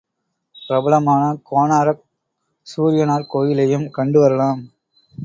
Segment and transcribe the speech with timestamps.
[0.55, 2.01] பிரபலமான கோனாரக்
[2.67, 4.61] சூரியனார் கோயிலையும் கண்டு வரலாம்.